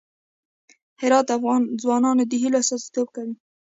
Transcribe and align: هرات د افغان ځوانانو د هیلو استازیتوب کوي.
هرات 1.01 1.25
د 1.27 1.31
افغان 1.39 1.61
ځوانانو 1.81 2.23
د 2.31 2.33
هیلو 2.41 2.59
استازیتوب 2.61 3.07
کوي. 3.15 3.35